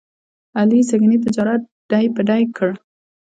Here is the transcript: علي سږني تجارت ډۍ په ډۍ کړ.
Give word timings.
علي 0.59 0.79
سږني 0.89 1.17
تجارت 1.25 1.61
ډۍ 1.89 2.05
په 2.15 2.21
ډۍ 2.29 2.43
کړ. 2.57 2.71